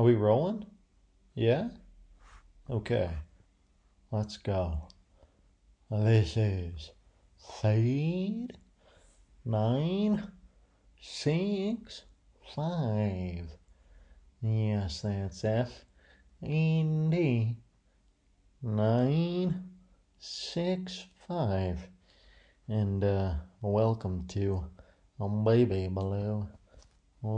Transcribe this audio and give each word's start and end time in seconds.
Are 0.00 0.04
we 0.04 0.14
rolling? 0.14 0.64
Yeah? 1.34 1.68
Okay. 2.70 3.10
Let's 4.10 4.38
go. 4.38 4.88
This 5.90 6.38
is 6.38 6.92
fade 7.60 8.56
nine 9.44 10.26
six 11.02 12.04
five. 12.56 13.44
Yes, 14.40 15.02
that's 15.02 15.44
F 15.44 15.84
E 16.42 16.82
D 17.10 17.56
nine 18.62 19.68
six 20.18 21.04
five. 21.28 21.78
And 22.68 23.04
uh 23.04 23.34
welcome 23.60 24.26
to 24.28 24.64
Baby 25.18 25.90
Viber. 25.92 26.48
It 27.22 27.28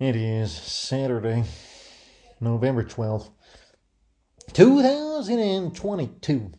is 0.00 0.50
Saturday, 0.50 1.44
November 2.40 2.82
12th, 2.82 3.30
2022. 4.52 6.52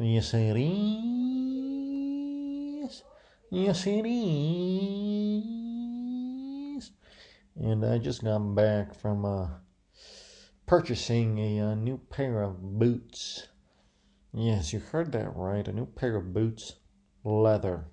Yes, 0.00 0.34
it 0.34 0.56
is. 0.56 0.64
Yes, 3.52 3.86
it 3.86 4.04
is. 4.04 5.05
And 7.58 7.84
I 7.84 7.98
just 7.98 8.22
got 8.22 8.38
back 8.54 8.94
from 8.94 9.24
uh, 9.24 9.48
purchasing 10.66 11.38
a, 11.38 11.60
uh 11.60 11.74
new 11.74 11.98
pair 12.10 12.42
of 12.42 12.60
boots. 12.78 13.48
Yes, 14.34 14.72
you 14.72 14.80
heard 14.80 15.12
that 15.12 15.34
right. 15.34 15.66
A 15.66 15.72
new 15.72 15.86
pair 15.86 16.16
of 16.16 16.34
boots, 16.34 16.74
leather. 17.24 17.86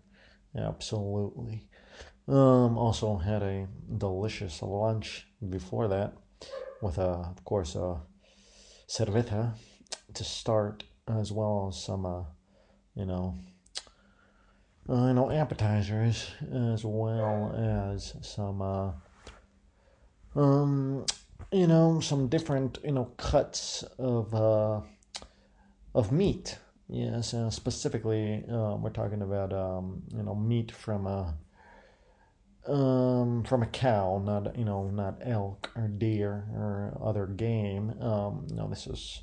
Absolutely. 0.56 1.67
Um, 2.28 2.78
also 2.78 3.17
had 3.17 3.41
a 3.41 3.67
delicious 3.97 4.61
lunch 4.61 5.28
before 5.50 5.88
that 5.88 6.14
with, 6.81 7.00
uh, 7.00 7.22
of 7.22 7.44
course, 7.45 7.75
a 7.75 8.02
cerveza 8.88 9.53
to 10.14 10.23
start, 10.23 10.84
as 11.08 11.31
well 11.31 11.67
as 11.69 11.81
some, 11.84 12.06
uh, 12.06 12.23
you 12.95 13.06
know, 13.06 13.36
uh, 14.89 15.08
you 15.08 15.14
know, 15.14 15.31
appetizers, 15.31 16.31
as 16.53 16.84
well 16.86 17.53
as 17.58 18.14
some, 18.22 18.61
uh, 18.61 18.91
um, 20.36 21.06
you 21.52 21.67
know, 21.67 22.00
some 22.00 22.28
different, 22.28 22.80
you 22.84 22.92
know, 22.92 23.06
cuts 23.17 23.84
of, 24.00 24.34
uh, 24.34 24.81
of 25.95 26.12
meat. 26.12 26.58
Yes, 26.90 27.34
uh, 27.34 27.50
specifically, 27.50 28.44
uh, 28.52 28.75
we're 28.75 28.90
talking 28.90 29.22
about, 29.22 29.53
um, 29.53 30.03
you 30.16 30.23
know, 30.23 30.36
meat 30.36 30.72
from 30.72 31.08
a, 31.08 31.34
um, 32.67 33.44
from 33.44 33.64
a 33.64 33.67
cow, 33.67 34.22
not 34.23 34.58
you 34.58 34.66
know, 34.66 34.90
not 34.90 35.17
elk 35.22 35.72
or 35.75 35.88
deer 35.88 36.45
or 36.53 36.97
other 37.03 37.25
game. 37.28 37.94
Um, 38.02 38.47
no, 38.52 38.68
this 38.68 38.88
is 38.88 39.22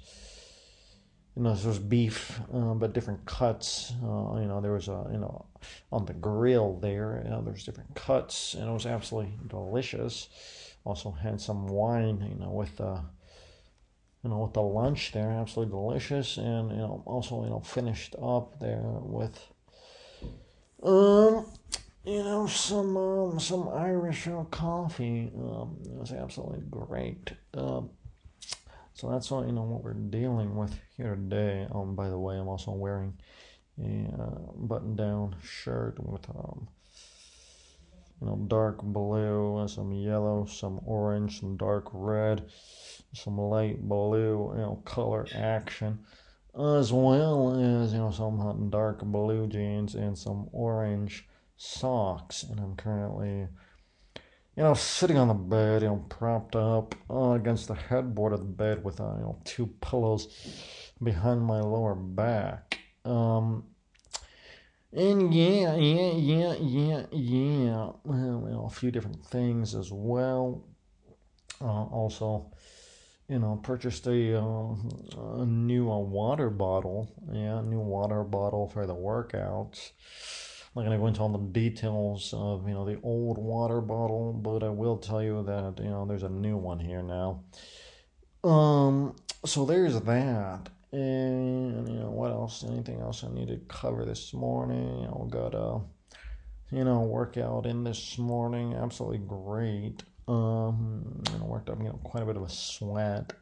you 1.36 1.42
know, 1.42 1.54
this 1.54 1.64
was 1.64 1.78
beef, 1.78 2.40
uh, 2.52 2.74
but 2.74 2.92
different 2.92 3.24
cuts. 3.24 3.92
Uh, 4.02 4.36
you 4.40 4.46
know, 4.46 4.60
there 4.60 4.72
was 4.72 4.88
a 4.88 5.08
you 5.12 5.18
know 5.18 5.46
on 5.92 6.04
the 6.06 6.12
grill 6.12 6.78
there. 6.80 7.22
You 7.24 7.30
know, 7.30 7.42
there's 7.42 7.64
different 7.64 7.94
cuts, 7.94 8.54
and 8.54 8.68
it 8.68 8.72
was 8.72 8.86
absolutely 8.86 9.34
delicious. 9.46 10.28
Also 10.84 11.10
had 11.10 11.40
some 11.40 11.66
wine, 11.66 12.26
you 12.30 12.38
know, 12.42 12.50
with 12.50 12.76
the 12.76 13.00
you 14.22 14.30
know 14.30 14.38
with 14.38 14.54
the 14.54 14.62
lunch 14.62 15.12
there, 15.12 15.30
absolutely 15.30 15.72
delicious, 15.72 16.36
and 16.36 16.70
you 16.70 16.76
know 16.76 17.02
also 17.06 17.44
you 17.44 17.50
know 17.50 17.60
finished 17.60 18.14
up 18.20 18.58
there 18.60 18.82
with 18.82 19.38
um 20.82 21.46
you 22.04 22.22
know 22.22 22.46
some 22.46 22.96
um, 22.96 23.40
some 23.40 23.68
Irish 23.68 24.26
uh, 24.26 24.44
coffee. 24.44 25.30
Um, 25.36 25.76
it 25.84 25.98
was 25.98 26.12
absolutely 26.12 26.62
great. 26.70 27.32
Um, 27.54 27.90
so 28.94 29.10
that's 29.10 29.30
all 29.30 29.44
you 29.44 29.52
know 29.52 29.62
what 29.62 29.84
we're 29.84 29.92
dealing 29.94 30.56
with 30.56 30.74
here 30.96 31.14
today. 31.14 31.66
Um, 31.72 31.94
by 31.94 32.08
the 32.08 32.18
way, 32.18 32.36
I'm 32.36 32.48
also 32.48 32.72
wearing 32.72 33.14
a 33.82 34.12
uh, 34.18 34.52
button-down 34.56 35.36
shirt 35.42 35.98
with 36.00 36.28
um, 36.30 36.68
you 38.20 38.26
know 38.26 38.36
dark 38.48 38.82
blue, 38.82 39.66
some 39.68 39.92
yellow, 39.92 40.46
some 40.46 40.80
orange, 40.84 41.40
some 41.40 41.56
dark 41.56 41.88
red, 41.92 42.46
some 43.12 43.38
light 43.38 43.80
blue, 43.80 44.52
you 44.54 44.60
know 44.60 44.82
color 44.84 45.26
action. 45.34 46.00
As 46.54 46.92
well 46.92 47.52
as 47.54 47.92
you 47.92 47.98
know 47.98 48.10
some 48.10 48.70
dark 48.70 49.02
blue 49.02 49.46
jeans 49.46 49.94
and 49.94 50.18
some 50.18 50.48
orange 50.52 51.26
socks, 51.60 52.42
and 52.42 52.58
I'm 52.58 52.74
currently, 52.74 53.46
you 54.56 54.62
know, 54.62 54.72
sitting 54.72 55.18
on 55.18 55.28
the 55.28 55.34
bed, 55.34 55.82
you 55.82 55.88
know, 55.88 56.04
propped 56.08 56.56
up 56.56 56.94
uh, 57.10 57.32
against 57.32 57.68
the 57.68 57.74
headboard 57.74 58.32
of 58.32 58.38
the 58.40 58.46
bed 58.46 58.82
with, 58.82 58.98
uh, 58.98 59.14
you 59.16 59.22
know, 59.22 59.38
two 59.44 59.66
pillows 59.82 60.28
behind 61.02 61.42
my 61.42 61.60
lower 61.60 61.94
back. 61.94 62.78
Um, 63.04 63.64
and 64.92 65.32
yeah, 65.32 65.76
yeah, 65.76 66.12
yeah, 66.12 66.54
yeah, 66.60 67.02
yeah. 67.12 67.90
Well, 68.04 68.66
a 68.66 68.74
few 68.74 68.90
different 68.90 69.24
things 69.26 69.74
as 69.74 69.92
well. 69.92 70.64
Uh, 71.60 71.84
also, 71.84 72.50
you 73.28 73.38
know, 73.38 73.60
purchased 73.62 74.06
a, 74.06 74.40
uh, 74.40 74.74
a 75.40 75.46
new 75.46 75.90
uh, 75.90 75.98
water 75.98 76.50
bottle. 76.50 77.12
Yeah, 77.32 77.60
new 77.60 77.80
water 77.80 78.24
bottle 78.24 78.68
for 78.68 78.86
the 78.86 78.94
workouts. 78.94 79.90
I'm 80.74 80.84
not 80.84 80.88
going 80.88 80.98
to 80.98 81.02
go 81.02 81.06
into 81.08 81.20
all 81.20 81.28
the 81.28 81.38
details 81.38 82.32
of 82.32 82.68
you 82.68 82.74
know 82.74 82.84
the 82.84 83.00
old 83.02 83.38
water 83.38 83.80
bottle, 83.80 84.32
but 84.32 84.62
I 84.62 84.70
will 84.70 84.98
tell 84.98 85.22
you 85.22 85.42
that 85.44 85.74
you 85.78 85.90
know 85.90 86.06
there's 86.06 86.22
a 86.22 86.28
new 86.28 86.56
one 86.56 86.78
here 86.78 87.02
now. 87.02 87.42
Um, 88.42 89.16
so 89.44 89.64
there's 89.64 90.00
that, 90.00 90.68
and 90.92 91.88
you 91.88 92.00
know 92.00 92.10
what 92.10 92.30
else? 92.30 92.64
Anything 92.64 93.00
else 93.00 93.24
I 93.24 93.28
need 93.32 93.48
to 93.48 93.58
cover 93.68 94.04
this 94.04 94.34
morning? 94.34 95.02
Know, 95.02 95.28
got 95.30 95.54
a 95.54 95.80
you 96.74 96.84
know 96.84 97.00
workout 97.00 97.66
in 97.66 97.84
this 97.84 98.18
morning, 98.18 98.74
absolutely 98.74 99.18
great. 99.18 100.02
Um, 100.26 101.22
you 101.32 101.38
know, 101.38 101.46
worked 101.46 101.70
up 101.70 101.78
you 101.78 101.84
know 101.84 102.00
quite 102.04 102.22
a 102.22 102.26
bit 102.26 102.36
of 102.36 102.42
a 102.42 102.48
sweat. 102.48 103.32